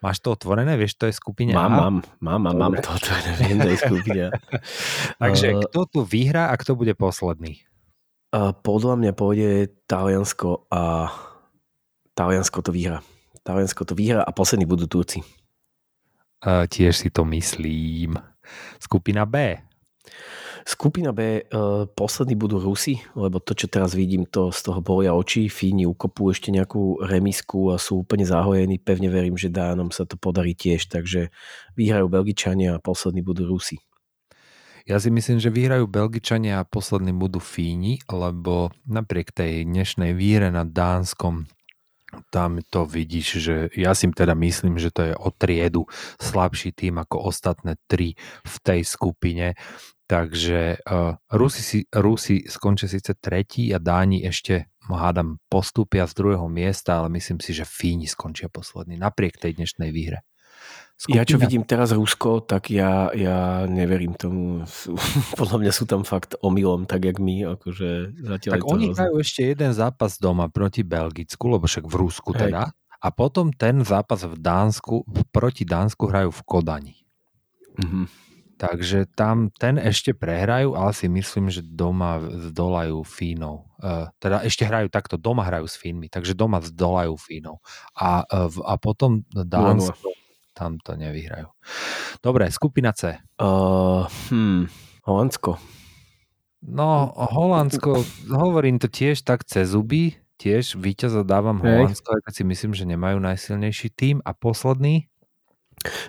Máš 0.01 0.17
to 0.17 0.33
otvorené? 0.33 0.73
Vieš, 0.81 0.97
to 0.97 1.05
je 1.05 1.13
skupina 1.13 1.53
mám, 1.53 1.71
A? 1.71 1.77
Mám, 1.77 1.95
mám, 2.25 2.41
mám, 2.41 2.55
mám 2.57 2.73
to 2.81 2.89
otvorené. 2.89 3.31
Viem, 3.37 3.57
to 3.61 3.69
je 3.69 3.77
skupina 3.77 4.25
Takže 5.21 5.47
uh, 5.53 5.61
kto 5.61 5.79
tu 5.85 5.99
vyhrá 6.01 6.49
a 6.49 6.57
kto 6.57 6.73
bude 6.73 6.97
posledný? 6.97 7.61
Uh, 8.33 8.49
podľa 8.65 8.97
mňa 8.97 9.11
pôjde 9.13 9.69
Taliansko 9.85 10.65
a 10.73 11.13
Taliansko 12.17 12.65
to 12.65 12.73
vyhrá. 12.73 13.05
Taliansko 13.45 13.85
to 13.85 13.93
vyhrá 13.93 14.25
a 14.25 14.31
poslední 14.33 14.65
budú 14.65 14.89
Turci. 14.89 15.21
Uh, 16.41 16.65
tiež 16.65 16.97
si 16.97 17.13
to 17.13 17.21
myslím. 17.29 18.17
Skupina 18.81 19.29
B. 19.29 19.61
Skupina 20.61 21.09
B, 21.09 21.41
uh, 21.41 21.89
poslední 21.89 22.37
budú 22.37 22.61
Rusi, 22.61 23.01
lebo 23.17 23.41
to, 23.41 23.57
čo 23.57 23.65
teraz 23.65 23.97
vidím, 23.97 24.29
to 24.29 24.53
z 24.53 24.59
toho 24.69 24.79
bolia 24.79 25.17
oči. 25.17 25.49
Fíni 25.49 25.89
ukopú 25.89 26.29
ešte 26.29 26.53
nejakú 26.53 27.01
remisku 27.01 27.73
a 27.73 27.81
sú 27.81 28.05
úplne 28.05 28.25
zahojení. 28.25 28.77
Pevne 28.77 29.09
verím, 29.09 29.35
že 29.35 29.49
Dánom 29.49 29.89
sa 29.89 30.05
to 30.05 30.15
podarí 30.15 30.53
tiež, 30.53 30.89
takže 30.91 31.33
vyhrajú 31.73 32.07
Belgičania 32.09 32.77
a 32.77 32.83
poslední 32.83 33.25
budú 33.25 33.49
Rusi. 33.49 33.81
Ja 34.89 34.97
si 34.97 35.13
myslím, 35.13 35.37
že 35.37 35.53
vyhrajú 35.53 35.85
Belgičania 35.85 36.57
a 36.57 36.65
poslední 36.65 37.13
budú 37.13 37.37
Fíni, 37.37 38.01
lebo 38.09 38.73
napriek 38.89 39.29
tej 39.29 39.69
dnešnej 39.69 40.17
víre 40.17 40.49
nad 40.49 40.73
Dánskom 40.73 41.45
tam 42.31 42.59
to 42.67 42.83
vidíš, 42.83 43.27
že 43.39 43.55
ja 43.71 43.95
si 43.95 44.11
teda 44.11 44.35
myslím, 44.35 44.75
že 44.75 44.91
to 44.91 45.01
je 45.11 45.13
o 45.15 45.31
triedu 45.31 45.87
slabší 46.19 46.75
tým 46.75 46.99
ako 46.99 47.31
ostatné 47.31 47.79
tri 47.87 48.19
v 48.43 48.55
tej 48.59 48.83
skupine. 48.83 49.55
Takže 50.11 50.83
uh, 50.83 51.15
Rusi, 51.31 51.63
si, 51.63 51.79
Rusi 51.87 52.43
skončia 52.43 52.91
síce 52.91 53.15
tretí 53.15 53.71
a 53.71 53.79
Dáni 53.79 54.27
ešte, 54.27 54.67
hádam, 54.91 55.39
postúpia 55.47 56.03
z 56.03 56.19
druhého 56.19 56.51
miesta, 56.51 56.99
ale 56.99 57.07
myslím 57.15 57.39
si, 57.39 57.55
že 57.55 57.63
Fíni 57.63 58.11
skončia 58.11 58.51
poslední, 58.51 58.99
napriek 58.99 59.39
tej 59.39 59.55
dnešnej 59.55 59.95
výhre. 59.95 60.27
Skupina... 60.99 61.15
Ja 61.15 61.23
čo 61.23 61.39
vidím 61.39 61.63
teraz 61.63 61.95
Rusko, 61.95 62.43
tak 62.43 62.67
ja, 62.75 63.07
ja 63.15 63.63
neverím 63.71 64.11
tomu. 64.19 64.67
Podľa 65.39 65.57
mňa 65.63 65.71
sú 65.71 65.87
tam 65.87 66.03
fakt 66.03 66.35
omylom, 66.43 66.91
tak 66.91 67.07
jak 67.07 67.15
my. 67.15 67.55
Akože 67.55 68.11
zatiaľ 68.19 68.53
tak 68.59 68.67
oni 68.67 68.91
hrajú 68.91 69.15
ešte 69.15 69.47
jeden 69.47 69.71
zápas 69.71 70.19
doma 70.19 70.51
proti 70.51 70.83
Belgicku, 70.83 71.47
lebo 71.47 71.71
však 71.71 71.87
v 71.87 71.95
Rusku 71.95 72.35
teda. 72.35 72.67
Hej. 72.67 72.75
A 72.99 73.07
potom 73.15 73.55
ten 73.55 73.79
zápas 73.87 74.27
v 74.27 74.35
Dánsku, 74.35 75.07
proti 75.31 75.63
Dánsku 75.63 76.03
hrajú 76.05 76.35
v 76.35 76.41
Kodani. 76.43 76.95
Mm-hmm. 77.79 78.30
Takže 78.61 79.09
tam 79.17 79.49
ten 79.57 79.81
ešte 79.81 80.13
prehrajú, 80.13 80.77
ale 80.77 80.93
si 80.93 81.09
myslím, 81.09 81.49
že 81.49 81.65
doma 81.65 82.21
zdolajú 82.21 83.01
Fínov. 83.01 83.65
Uh, 83.81 84.05
teda 84.21 84.45
ešte 84.45 84.69
hrajú 84.69 84.85
takto, 84.93 85.17
doma 85.17 85.41
hrajú 85.41 85.65
s 85.65 85.81
Fínmi, 85.81 86.13
takže 86.13 86.37
doma 86.37 86.61
zdolajú 86.61 87.17
Fínov. 87.17 87.57
A, 87.97 88.21
uh, 88.21 88.53
a 88.69 88.77
potom 88.77 89.25
Dánsko, 89.33 90.13
tam 90.53 90.77
to 90.77 90.93
nevyhrajú. 90.93 91.49
Dobre, 92.21 92.53
skupina 92.53 92.93
C. 92.93 93.17
Uh, 93.41 94.05
hmm, 94.29 94.69
Holandsko. 95.09 95.57
No, 96.61 97.09
Holandsko, 97.17 98.05
hovorím 98.29 98.77
to 98.77 98.85
tiež 98.85 99.25
tak 99.25 99.41
cez 99.49 99.73
zuby, 99.73 100.21
tiež 100.37 100.77
víťaza 100.77 101.25
dávam 101.25 101.57
Holandsko, 101.57 102.13
aj 102.13 102.29
keď 102.29 102.33
si 102.37 102.43
myslím, 102.45 102.77
že 102.77 102.85
nemajú 102.85 103.17
najsilnejší 103.17 103.89
tým. 103.97 104.21
A 104.21 104.37
posledný? 104.37 105.09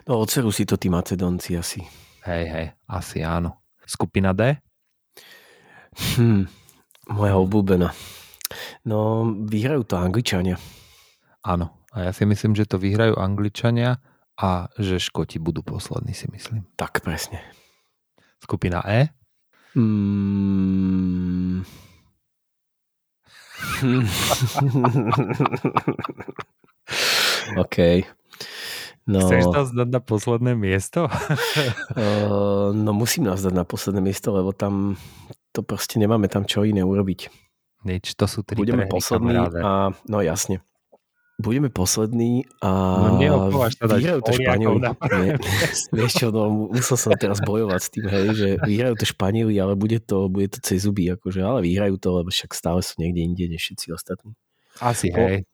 No, 0.04 0.20
odserú 0.20 0.52
si 0.52 0.68
to 0.68 0.76
tí 0.76 0.92
Macedónci 0.92 1.56
asi. 1.56 2.11
Hej, 2.22 2.44
hej, 2.54 2.66
asi 2.86 3.26
áno. 3.26 3.58
Skupina 3.82 4.30
D? 4.30 4.54
Hm, 6.14 6.46
moja 7.10 7.34
obľúbená. 7.34 7.90
No, 8.86 9.26
vyhrajú 9.42 9.82
to 9.82 9.98
Angličania. 9.98 10.54
Áno, 11.42 11.82
a 11.90 12.06
ja 12.06 12.14
si 12.14 12.22
myslím, 12.22 12.54
že 12.54 12.70
to 12.70 12.78
vyhrajú 12.78 13.18
Angličania 13.18 13.98
a 14.38 14.70
že 14.78 15.02
Škoti 15.02 15.42
budú 15.42 15.66
poslední, 15.66 16.14
si 16.14 16.30
myslím. 16.30 16.62
Tak, 16.78 17.02
presne. 17.02 17.42
Skupina 18.38 18.86
E? 18.86 19.10
Mm. 19.74 21.66
OK. 27.58 28.06
No, 29.02 29.18
Chceš 29.18 29.50
nás 29.50 29.68
dať 29.74 29.88
na 29.90 29.98
posledné 29.98 30.52
miesto? 30.54 31.10
uh, 31.10 32.70
no 32.70 32.90
musím 32.94 33.26
nás 33.26 33.42
dať 33.42 33.50
na 33.50 33.66
posledné 33.66 33.98
miesto, 33.98 34.30
lebo 34.30 34.54
tam 34.54 34.94
to 35.50 35.66
proste 35.66 35.98
nemáme 35.98 36.30
tam 36.30 36.46
čo 36.46 36.62
iné 36.62 36.86
urobiť. 36.86 37.26
Nič, 37.82 38.14
to 38.14 38.30
sú 38.30 38.46
tri 38.46 38.54
Budeme 38.54 38.86
poslední 38.86 39.34
kamaráde. 39.34 39.58
a 39.58 39.70
no 40.06 40.22
jasne. 40.22 40.62
Budeme 41.42 41.74
poslední 41.74 42.46
a 42.62 42.70
No 43.18 43.18
vyhrajú 43.98 44.20
to 44.22 44.32
Španieli. 44.38 44.78
vieš 45.98 46.12
čo, 46.22 46.26
no, 46.30 46.70
musel 46.70 46.94
som 46.94 47.10
teraz 47.18 47.42
bojovať 47.42 47.80
s 47.82 47.88
tým, 47.90 48.06
hej, 48.06 48.26
že 48.38 48.48
vyhrajú 48.62 48.94
to 49.02 49.06
Španieli, 49.10 49.58
ale 49.58 49.74
bude 49.74 49.98
to, 49.98 50.30
bude 50.30 50.54
to 50.54 50.62
cez 50.62 50.86
zuby, 50.86 51.10
akože, 51.10 51.42
ale 51.42 51.66
vyhrajú 51.66 51.98
to, 51.98 52.22
lebo 52.22 52.30
však 52.30 52.54
stále 52.54 52.78
sú 52.86 53.02
niekde 53.02 53.26
inde 53.26 53.44
než 53.50 53.66
všetci 53.66 53.90
ostatní. 53.90 54.38
Asi, 54.80 55.12
Po- 55.12 55.20
hej. 55.20 55.44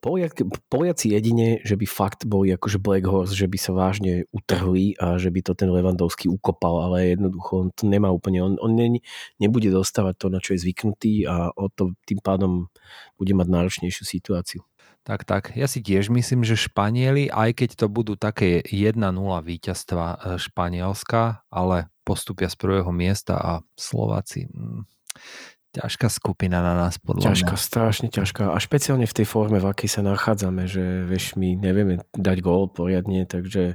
Poliak, 0.00 0.40
Poliaci 0.72 1.12
jedine, 1.12 1.60
že 1.66 1.76
by 1.76 1.84
fakt 1.84 2.24
boli 2.24 2.54
akože 2.54 2.80
Black 2.80 3.04
Horse, 3.04 3.36
že 3.36 3.50
by 3.50 3.58
sa 3.60 3.76
vážne 3.76 4.24
utrhli 4.32 4.96
a 4.96 5.20
že 5.20 5.28
by 5.28 5.40
to 5.44 5.52
ten 5.52 5.68
Levandovský 5.68 6.32
ukopal, 6.32 6.88
ale 6.88 7.12
jednoducho 7.18 7.52
on 7.66 7.68
to 7.74 7.84
nemá 7.84 8.08
úplne, 8.08 8.40
on, 8.40 8.54
on 8.62 8.72
ne, 8.72 9.04
nebude 9.36 9.68
dostávať 9.68 10.14
to, 10.16 10.26
na 10.32 10.38
čo 10.40 10.56
je 10.56 10.64
zvyknutý 10.64 11.28
a 11.28 11.52
o 11.52 11.68
to 11.68 11.92
tým 12.08 12.24
pádom 12.24 12.72
bude 13.20 13.32
mať 13.36 13.48
náročnejšiu 13.50 14.04
situáciu. 14.06 14.64
Tak, 15.04 15.28
tak. 15.28 15.52
Ja 15.52 15.68
si 15.68 15.84
tiež 15.84 16.08
myslím, 16.08 16.48
že 16.48 16.56
Španieli, 16.56 17.28
aj 17.28 17.60
keď 17.60 17.70
to 17.76 17.86
budú 17.92 18.16
také 18.16 18.64
1-0 18.64 18.96
víťazstva 19.44 20.06
e, 20.08 20.16
Španielska, 20.40 21.44
ale 21.52 21.92
postupia 22.08 22.48
z 22.48 22.56
prvého 22.56 22.88
miesta 22.88 23.36
a 23.36 23.52
Slováci, 23.76 24.48
mm, 24.48 24.88
ťažká 25.74 26.06
skupina 26.06 26.62
na 26.62 26.78
nás 26.78 27.02
podľa 27.02 27.34
Ťažká, 27.34 27.54
mňa. 27.58 27.66
strašne 27.66 28.08
ťažká 28.08 28.54
a 28.54 28.56
špeciálne 28.62 29.06
v 29.10 29.16
tej 29.16 29.26
forme, 29.26 29.58
v 29.58 29.66
akej 29.66 29.90
sa 29.90 30.02
nachádzame, 30.06 30.70
že 30.70 31.02
vieš, 31.04 31.34
my 31.34 31.58
nevieme 31.58 32.00
dať 32.14 32.38
gól 32.38 32.70
poriadne, 32.70 33.26
takže 33.26 33.74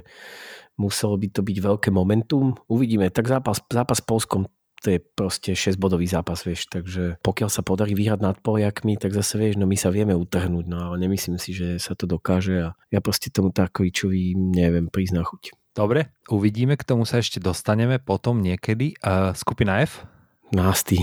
muselo 0.80 1.20
by 1.20 1.28
to 1.28 1.44
byť 1.44 1.56
veľké 1.60 1.88
momentum. 1.92 2.56
Uvidíme, 2.72 3.12
tak 3.12 3.28
zápas, 3.28 3.60
zápas 3.68 4.00
s 4.00 4.04
Polskom 4.04 4.48
to 4.80 4.96
je 4.96 4.98
proste 4.98 5.52
6-bodový 5.52 6.08
zápas, 6.08 6.40
vieš, 6.40 6.72
takže 6.72 7.20
pokiaľ 7.20 7.52
sa 7.52 7.60
podarí 7.60 7.92
vyhrať 7.92 8.20
nad 8.24 8.36
Poliakmi, 8.40 8.96
tak 8.96 9.12
zase 9.12 9.36
vieš, 9.36 9.60
no 9.60 9.68
my 9.68 9.76
sa 9.76 9.92
vieme 9.92 10.16
utrhnúť, 10.16 10.64
no 10.64 10.88
ale 10.90 10.96
nemyslím 11.04 11.36
si, 11.36 11.52
že 11.52 11.76
sa 11.76 11.92
to 11.92 12.08
dokáže 12.08 12.56
a 12.64 12.68
ja 12.88 13.00
proste 13.04 13.28
tomu 13.28 13.52
Tarkovičovi 13.52 14.32
neviem 14.40 14.88
prísť 14.88 15.14
na 15.20 15.22
chuť. 15.22 15.52
Dobre, 15.76 16.10
uvidíme, 16.32 16.74
k 16.80 16.82
tomu 16.82 17.04
sa 17.04 17.20
ešte 17.20 17.38
dostaneme 17.38 18.00
potom 18.00 18.40
niekedy. 18.40 18.96
Uh, 19.04 19.36
skupina 19.36 19.84
F? 19.84 20.02
Nasty. 20.50 20.98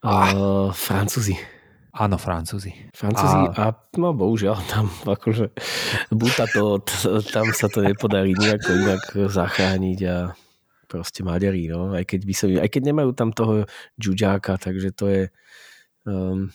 Uh, 0.00 0.72
Francúzi. 0.72 1.36
Áno, 1.94 2.18
Francúzi. 2.18 2.74
Francúzi 2.90 3.54
a... 3.54 3.70
a 3.70 3.76
no 4.02 4.10
bohužiaľ 4.16 4.58
tam 4.66 4.90
akože 5.06 5.54
buta 6.10 6.50
to, 6.50 6.82
t- 6.82 7.22
tam 7.30 7.54
sa 7.54 7.70
to 7.70 7.86
nepodarí 7.86 8.34
nejako 8.34 8.70
inak 8.74 9.02
zachrániť 9.14 9.98
a 10.10 10.16
proste 10.90 11.22
Maďari, 11.22 11.70
no, 11.70 11.94
aj 11.94 12.02
keď, 12.02 12.20
by 12.26 12.34
som, 12.34 12.48
aj 12.50 12.70
keď 12.70 12.82
nemajú 12.90 13.10
tam 13.14 13.30
toho 13.30 13.66
Džudžáka, 13.98 14.58
takže 14.58 14.90
to 14.90 15.06
je 15.06 15.22
um, 16.06 16.50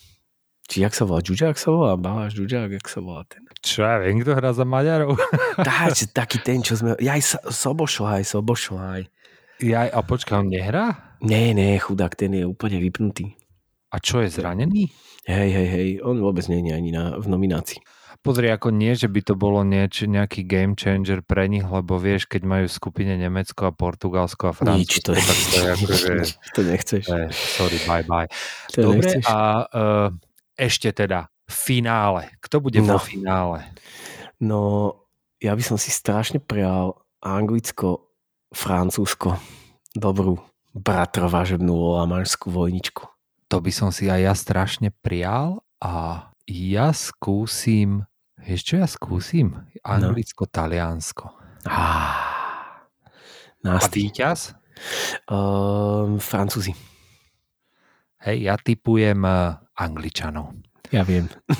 či 0.69 0.85
jak 0.85 0.93
sa 0.93 1.09
volá, 1.09 1.19
Džudžák 1.25 1.57
sa 1.57 1.73
volá, 1.73 1.97
Baláš 1.97 2.37
Džudžák, 2.37 2.69
jak 2.77 2.87
sa 2.87 3.01
volá 3.01 3.25
ten. 3.25 3.41
Čo 3.65 3.81
ja 3.81 3.97
viem, 3.97 4.21
kto 4.21 4.37
hrá 4.37 4.53
za 4.53 4.69
Maďarov? 4.69 5.17
Že 5.97 6.13
taký 6.21 6.37
ten, 6.45 6.61
čo 6.61 6.77
sme, 6.77 6.93
ja 7.01 7.17
aj 7.17 7.49
Sobošlaj, 7.49 8.21
Sobošlaj. 8.27 9.09
Ja, 9.65 9.89
a 9.89 9.99
počkaj, 10.05 10.45
on 10.45 10.53
nehrá? 10.53 11.08
Nie, 11.21 11.51
nie, 11.53 11.75
chudák, 11.79 12.15
ten 12.15 12.31
je 12.33 12.47
úplne 12.47 12.79
vypnutý. 12.79 13.35
A 13.91 13.97
čo, 13.99 14.21
je 14.21 14.29
zranený? 14.29 14.87
Hej, 15.25 15.49
hej, 15.51 15.67
hej, 15.67 15.89
on 16.05 16.21
vôbec 16.21 16.45
nie 16.47 16.61
je 16.63 16.73
ani 16.73 16.91
na, 16.93 17.17
v 17.17 17.25
nominácii. 17.27 17.81
Pozri, 18.19 18.51
ako 18.51 18.75
nie, 18.75 18.91
že 18.99 19.07
by 19.07 19.21
to 19.23 19.33
bolo 19.33 19.63
nieč, 19.63 20.03
nejaký 20.03 20.43
game 20.43 20.75
changer 20.75 21.23
pre 21.23 21.47
nich, 21.47 21.63
lebo 21.63 21.95
vieš, 21.95 22.27
keď 22.27 22.41
majú 22.43 22.65
v 22.67 22.75
skupine 22.75 23.15
Nemecko 23.15 23.71
a 23.71 23.75
Portugalsko 23.75 24.51
a 24.51 24.53
Nič, 24.75 24.99
Francúzsko, 24.99 25.07
to 25.07 25.11
je, 25.15 25.21
tak 25.23 25.37
to 25.39 25.55
je 25.55 25.69
akože, 25.71 26.11
to 26.51 26.61
nechceš. 26.67 27.03
je, 27.07 27.23
sorry, 27.31 27.77
bye 27.87 28.03
bye. 28.03 28.27
To 28.75 28.91
Dobre, 28.91 29.07
nechceš. 29.07 29.23
a 29.23 29.37
uh, 29.65 30.07
ešte 30.59 30.91
teda 30.91 31.31
finále. 31.47 32.35
Kto 32.43 32.59
bude 32.59 32.83
No. 32.83 32.95
vo 32.95 32.99
finále? 32.99 33.71
No, 34.43 34.59
ja 35.39 35.55
by 35.55 35.63
som 35.63 35.77
si 35.79 35.87
strašne 35.89 36.43
prijal 36.43 36.99
Anglicko, 37.23 38.11
Francúzsko, 38.51 39.39
dobrú 39.95 40.43
bratrovažebnú 40.79 41.99
lamarskú 41.99 42.49
vojničku. 42.49 43.03
To 43.49 43.57
by 43.59 43.71
som 43.73 43.89
si 43.91 44.07
aj 44.07 44.21
ja 44.23 44.33
strašne 44.33 44.89
prijal 45.03 45.61
a 45.81 46.27
ja 46.49 46.89
skúsim, 46.95 48.05
vieš 48.39 48.73
čo 48.73 48.73
ja 48.81 48.87
skúsim? 48.89 49.53
Anglicko-Taliansko. 49.85 51.33
Ah, 51.67 52.87
A 53.65 53.77
víťaz? 53.91 54.55
Um, 55.27 56.23
Francúzi. 56.23 56.71
Hej, 58.23 58.37
ja 58.47 58.55
typujem 58.55 59.19
uh, 59.23 59.59
Angličanov. 59.75 60.55
Ja 60.89 61.05
viem. 61.05 61.29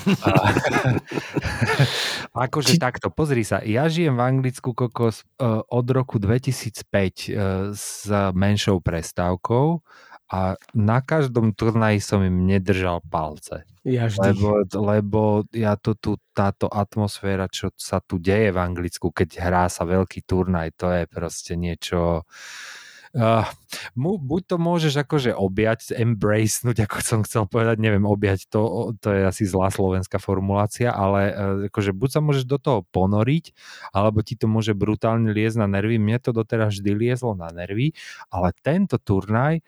akože 2.34 2.74
Či- 2.74 2.82
takto, 2.82 3.14
pozri 3.14 3.46
sa, 3.46 3.62
ja 3.62 3.86
žijem 3.86 4.18
v 4.18 4.26
Anglicku 4.26 4.74
kokos 4.74 5.22
uh, 5.38 5.62
od 5.70 5.86
roku 5.94 6.18
2005 6.18 6.66
uh, 6.66 7.70
s 7.70 8.10
menšou 8.34 8.82
prestávkou 8.82 9.78
a 10.30 10.54
na 10.78 10.98
každom 11.02 11.50
turnaji 11.54 11.98
som 11.98 12.22
im 12.22 12.46
nedržal 12.46 13.02
palce. 13.06 13.66
Ja 13.82 14.06
vždy. 14.06 14.30
Lebo, 14.30 14.48
lebo 14.76 15.20
ja 15.50 15.74
to 15.74 15.98
tu, 15.98 16.20
táto 16.30 16.70
atmosféra, 16.70 17.50
čo 17.50 17.74
sa 17.74 17.98
tu 17.98 18.22
deje 18.22 18.54
v 18.54 18.58
Anglicku, 18.60 19.10
keď 19.10 19.40
hrá 19.40 19.64
sa 19.66 19.88
veľký 19.88 20.22
turnaj, 20.22 20.78
to 20.78 20.86
je 20.90 21.04
proste 21.10 21.58
niečo... 21.58 22.22
Uh, 23.10 23.42
mu, 23.98 24.22
buď 24.22 24.54
to 24.54 24.56
môžeš 24.62 25.02
akože 25.02 25.34
objať, 25.34 25.98
embracenúť, 25.98 26.86
ako 26.86 26.96
som 27.02 27.20
chcel 27.26 27.42
povedať, 27.50 27.82
neviem, 27.82 28.06
objať 28.06 28.46
to, 28.46 28.94
to 29.02 29.10
je 29.10 29.26
asi 29.26 29.42
zlá 29.50 29.66
slovenská 29.74 30.22
formulácia, 30.22 30.94
ale 30.94 31.20
uh, 31.30 31.34
akože 31.66 31.90
buď 31.90 32.08
sa 32.14 32.20
môžeš 32.22 32.46
do 32.46 32.62
toho 32.62 32.86
ponoriť, 32.94 33.50
alebo 33.90 34.22
ti 34.22 34.38
to 34.38 34.46
môže 34.46 34.78
brutálne 34.78 35.26
liezť 35.34 35.58
na 35.58 35.66
nervy. 35.66 35.98
Mne 35.98 36.22
to 36.22 36.30
doteraz 36.30 36.78
vždy 36.78 36.94
liezlo 36.94 37.34
na 37.34 37.50
nervy, 37.50 37.98
ale 38.30 38.54
tento 38.62 38.94
turnaj 38.94 39.58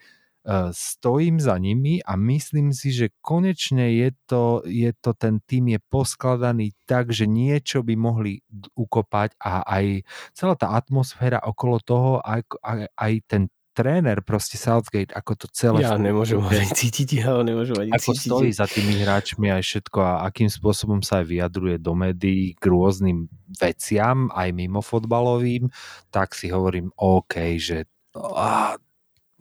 stojím 0.75 1.39
za 1.39 1.55
nimi 1.55 2.03
a 2.03 2.19
myslím 2.19 2.75
si, 2.75 2.91
že 2.91 3.15
konečne 3.23 3.95
je 3.95 4.09
to, 4.27 4.59
je 4.67 4.91
to 4.99 5.15
ten 5.15 5.39
tým 5.47 5.71
je 5.71 5.79
poskladaný 5.87 6.75
tak, 6.83 7.15
že 7.15 7.23
niečo 7.23 7.79
by 7.79 7.95
mohli 7.95 8.43
ukopať 8.75 9.39
a 9.39 9.63
aj 9.63 10.03
celá 10.35 10.59
tá 10.59 10.75
atmosféra 10.75 11.39
okolo 11.39 11.79
toho, 11.79 12.11
aj, 12.19 12.43
aj, 12.59 12.79
aj 12.91 13.13
ten 13.23 13.43
tréner 13.73 14.21
proste 14.21 14.55
Southgate, 14.55 15.09
ako 15.11 15.33
to 15.33 15.47
celé 15.49 15.81
Ja 15.81 15.97
funguje, 15.97 16.07
nemôžem 16.13 16.37
ho 16.37 16.45
ani 16.45 16.69
cítiť, 16.69 17.09
ja 17.25 17.27
ho 17.33 17.41
nemôžem 17.41 17.73
ani 17.79 17.91
ako 17.95 18.13
cítiť. 18.13 18.29
stojí 18.29 18.51
za 18.53 18.67
tými 18.69 19.01
hráčmi 19.01 19.49
aj 19.49 19.63
všetko 19.65 19.99
a 19.99 20.13
akým 20.29 20.47
spôsobom 20.47 21.01
sa 21.01 21.25
aj 21.25 21.33
vyjadruje 21.33 21.81
do 21.81 21.97
médií 21.97 22.53
k 22.53 22.63
rôznym 22.69 23.25
veciam, 23.57 24.29
aj 24.29 24.49
mimo 24.53 24.85
fotbalovým, 24.85 25.73
tak 26.13 26.37
si 26.37 26.53
hovorím, 26.53 26.93
OK, 26.93 27.57
že 27.57 27.89
á, 28.13 28.77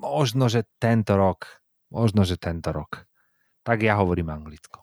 možno, 0.02 0.50
že 0.50 0.66
tento 0.82 1.14
rok, 1.14 1.62
možno, 1.94 2.26
že 2.26 2.34
tento 2.34 2.74
rok. 2.74 3.06
Tak 3.62 3.78
ja 3.86 3.94
hovorím 4.02 4.34
Anglicko. 4.34 4.82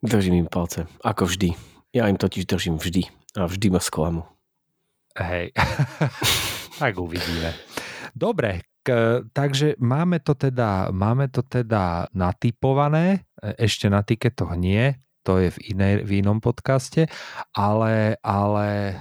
Držím 0.00 0.44
im 0.44 0.48
palce, 0.48 0.88
ako 1.04 1.28
vždy. 1.28 1.52
Ja 1.92 2.08
im 2.08 2.16
totiž 2.16 2.48
držím 2.48 2.80
vždy 2.80 3.04
a 3.36 3.44
vždy 3.44 3.68
ma 3.68 3.80
sklamu. 3.84 4.24
Hej, 5.14 5.52
tak 6.82 6.96
uvidíme. 6.96 7.52
Dobre, 8.16 8.66
k, 8.82 9.20
takže 9.30 9.76
máme 9.78 10.24
to 10.24 10.34
teda, 10.34 10.90
máme 10.90 11.30
to 11.30 11.44
teda 11.46 12.10
natypované, 12.10 13.22
E, 13.44 13.68
ešte 13.68 13.92
na 13.92 14.00
tiketoch 14.00 14.56
nie, 14.56 14.96
to 15.24 15.36
je 15.40 15.52
v, 15.52 15.58
inej, 15.76 15.94
v 16.08 16.24
inom 16.24 16.40
podcaste, 16.40 17.12
ale, 17.52 18.16
ale 18.24 18.68
e, 18.68 18.94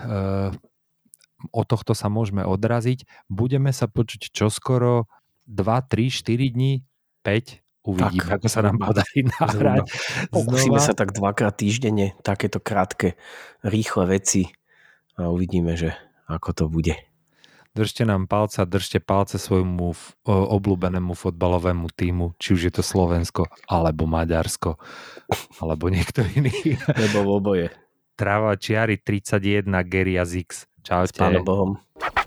od 1.52 1.65
tohto 1.67 1.95
sa 1.95 2.12
môžeme 2.12 2.43
odraziť. 2.43 3.08
Budeme 3.32 3.71
sa 3.71 3.88
počuť 3.88 4.32
čoskoro 4.32 5.08
2, 5.47 5.82
3, 5.82 6.10
4 6.10 6.49
dní, 6.49 6.84
5, 7.23 7.60
uvidíme, 7.84 8.27
Tak, 8.27 8.39
ako 8.39 8.47
sa 8.47 8.62
nám 8.63 8.77
podarí 8.79 9.27
nahrať. 9.39 9.84
Pokúsime 10.32 10.79
sa 10.79 10.95
tak 10.95 11.12
dvakrát 11.12 11.56
týždenne, 11.56 12.15
takéto 12.23 12.63
krátke, 12.63 13.19
rýchle 13.63 14.19
veci 14.19 14.47
a 15.19 15.27
uvidíme, 15.29 15.75
že 15.75 15.91
ako 16.27 16.49
to 16.56 16.65
bude. 16.71 16.95
Držte 17.73 18.06
nám 18.06 18.29
palce 18.29 18.62
a 18.62 18.69
držte 18.69 19.01
palce 19.01 19.41
svojmu 19.41 19.97
obľúbenému 20.29 21.17
fotbalovému 21.17 21.89
týmu, 21.89 22.38
či 22.38 22.53
už 22.53 22.69
je 22.69 22.73
to 22.77 22.84
Slovensko, 22.86 23.49
alebo 23.65 24.06
Maďarsko, 24.06 24.77
alebo 25.62 25.89
niekto 25.89 26.21
iný. 26.38 26.77
Lebo 26.93 27.25
v 27.25 27.29
oboje. 27.34 27.67
Trava 28.13 28.53
čiary 28.62 29.01
31 29.01 29.65
Geria 29.89 30.21
Zix. 30.21 30.69
S 30.69 30.86
Čaute. 30.86 31.17
pánom 31.17 31.41
Bohom. 31.41 31.82
Ragga. 31.97 32.23